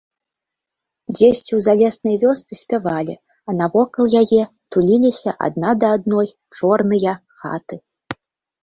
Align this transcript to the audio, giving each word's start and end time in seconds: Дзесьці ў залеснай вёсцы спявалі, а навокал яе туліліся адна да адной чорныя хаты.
Дзесьці 1.17 1.51
ў 1.57 1.59
залеснай 1.65 2.15
вёсцы 2.23 2.53
спявалі, 2.61 3.13
а 3.47 3.57
навокал 3.59 4.05
яе 4.23 4.43
туліліся 4.77 5.31
адна 5.51 5.69
да 5.85 5.95
адной 5.99 6.27
чорныя 6.57 7.13
хаты. 7.41 7.75